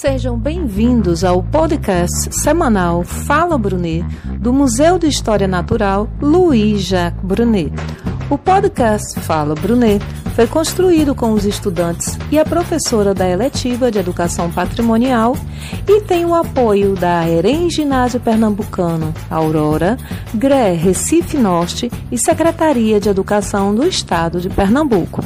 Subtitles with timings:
[0.00, 4.04] Sejam bem-vindos ao podcast semanal Fala Brunet,
[4.40, 7.72] do Museu de História Natural Louis Jacques Brunet.
[8.30, 10.02] O podcast Fala Brunet
[10.34, 15.36] foi construído com os estudantes e a professora da eletiva de Educação Patrimonial
[15.86, 19.98] e tem o apoio da EREM Ginásio Pernambucano, Aurora,
[20.34, 25.22] GRE Recife Norte e Secretaria de Educação do Estado de Pernambuco.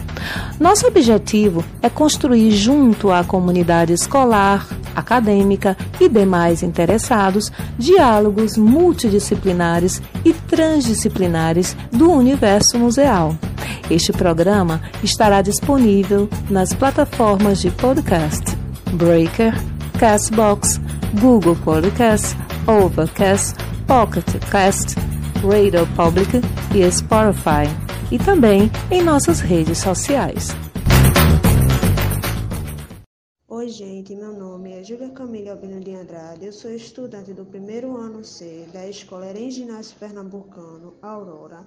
[0.58, 4.66] Nosso objetivo é construir junto à comunidade escolar,
[4.98, 13.37] acadêmica e demais interessados diálogos multidisciplinares e transdisciplinares do universo museal.
[13.90, 18.45] Este programa estará disponível nas plataformas de podcast
[18.92, 19.54] Breaker,
[19.98, 20.80] Castbox,
[21.20, 23.56] Google Podcast, Overcast,
[23.87, 24.95] Pocket Cast,
[25.42, 26.42] Radio Public
[26.74, 27.68] e Spotify,
[28.10, 30.54] e também em nossas redes sociais.
[33.58, 37.96] Oi, gente, meu nome é Júlia Camila Albino de Andrade, eu sou estudante do primeiro
[37.96, 41.66] ano C da Escola Erem Ginásio Pernambucano, Aurora,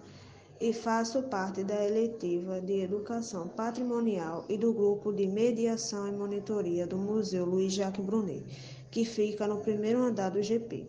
[0.57, 6.87] e faço parte da eletiva de Educação Patrimonial e do grupo de Mediação e Monitoria
[6.87, 8.41] do Museu Luiz Jacques Brunet,
[8.89, 10.87] que fica no primeiro andar do GP.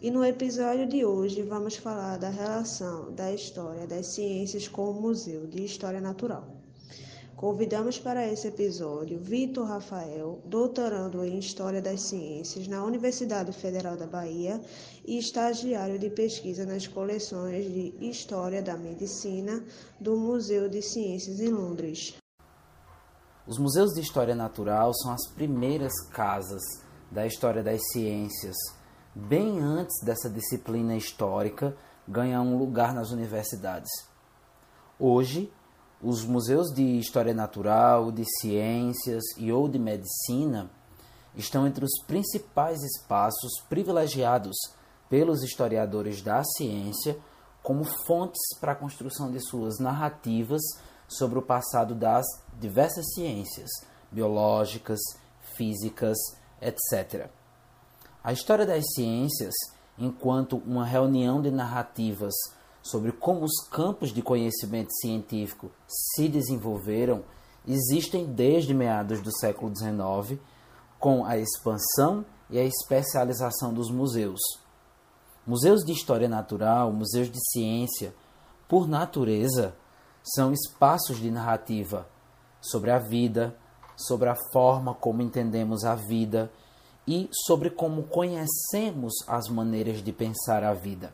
[0.00, 4.94] E no episódio de hoje vamos falar da relação da história das ciências com o
[4.94, 6.61] Museu de História Natural.
[7.42, 14.06] Convidamos para esse episódio Vitor Rafael, doutorando em História das Ciências na Universidade Federal da
[14.06, 14.60] Bahia
[15.04, 19.60] e estagiário de pesquisa nas coleções de História da Medicina
[20.00, 22.14] do Museu de Ciências em Londres.
[23.44, 26.62] Os museus de história natural são as primeiras casas
[27.10, 28.54] da história das ciências,
[29.16, 31.76] bem antes dessa disciplina histórica
[32.06, 33.90] ganhar um lugar nas universidades.
[34.96, 35.52] Hoje,
[36.02, 40.68] os museus de história natural, de ciências e ou de medicina
[41.36, 44.56] estão entre os principais espaços privilegiados
[45.08, 47.16] pelos historiadores da ciência
[47.62, 50.60] como fontes para a construção de suas narrativas
[51.06, 52.26] sobre o passado das
[52.58, 53.70] diversas ciências
[54.10, 54.98] biológicas,
[55.56, 56.18] físicas,
[56.60, 57.28] etc.
[58.24, 59.54] A história das ciências,
[59.96, 62.34] enquanto uma reunião de narrativas
[62.82, 67.22] sobre como os campos de conhecimento científico se desenvolveram
[67.66, 70.40] existem desde meados do século XIX,
[70.98, 74.40] com a expansão e a especialização dos museus.
[75.46, 78.14] Museus de história natural, museus de ciência,
[78.68, 79.74] por natureza,
[80.34, 82.08] são espaços de narrativa
[82.60, 83.56] sobre a vida,
[83.96, 86.50] sobre a forma como entendemos a vida
[87.06, 91.12] e sobre como conhecemos as maneiras de pensar a vida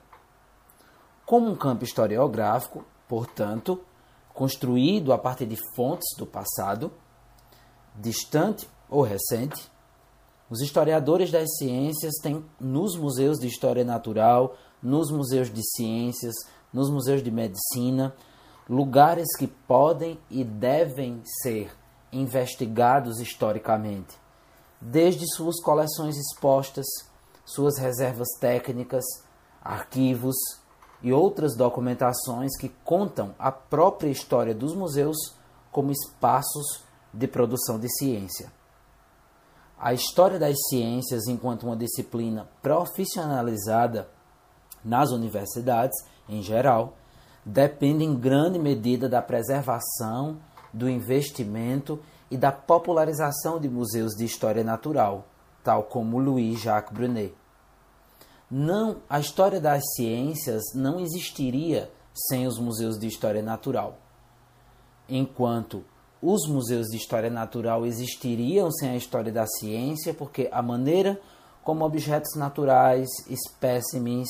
[1.29, 3.79] como um campo historiográfico, portanto,
[4.33, 6.91] construído a partir de fontes do passado,
[7.95, 9.71] distante ou recente,
[10.49, 16.35] os historiadores das ciências têm nos museus de história natural, nos museus de ciências,
[16.73, 18.17] nos museus de medicina,
[18.67, 21.71] lugares que podem e devem ser
[22.11, 24.17] investigados historicamente,
[24.81, 26.87] desde suas coleções expostas,
[27.45, 29.05] suas reservas técnicas,
[29.63, 30.35] arquivos,
[31.03, 35.17] e outras documentações que contam a própria história dos museus
[35.71, 36.83] como espaços
[37.13, 38.53] de produção de ciência.
[39.79, 44.09] A história das ciências, enquanto uma disciplina profissionalizada
[44.85, 45.97] nas universidades,
[46.29, 46.95] em geral,
[47.45, 50.39] depende em grande medida da preservação,
[50.73, 51.99] do investimento
[52.31, 55.25] e da popularização de museus de história natural,
[55.63, 57.33] tal como Louis Jacques Brunet.
[58.51, 61.91] Não, a história das ciências não existiria
[62.29, 63.99] sem os museus de história natural.
[65.09, 65.85] Enquanto
[66.23, 71.21] os museus de história natural existiriam sem a história da ciência, porque a maneira
[71.63, 74.29] como objetos naturais, espécimes,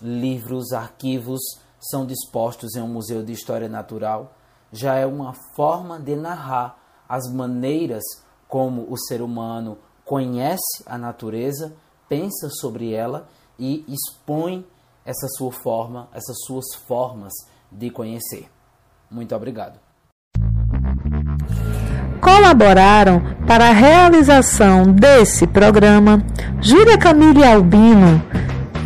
[0.00, 1.40] livros, arquivos
[1.90, 4.34] são dispostos em um museu de história natural
[4.72, 6.78] já é uma forma de narrar
[7.08, 8.02] as maneiras
[8.48, 11.74] como o ser humano conhece a natureza
[12.12, 13.26] pensa sobre ela
[13.58, 14.66] e expõe
[15.02, 17.32] essa sua forma, essas suas formas
[17.70, 18.50] de conhecer.
[19.10, 19.80] Muito obrigado.
[22.20, 26.22] Colaboraram para a realização desse programa
[26.60, 28.22] Júlia Camille Albino,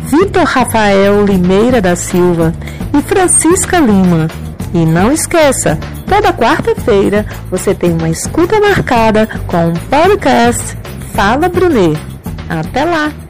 [0.05, 2.53] Vitor Rafael Limeira da Silva
[2.97, 4.29] e Francisca Lima.
[4.73, 5.77] E não esqueça,
[6.07, 10.77] toda quarta-feira você tem uma escuta marcada com o um podcast
[11.13, 12.16] Fala Brunet.
[12.49, 13.26] Até lá!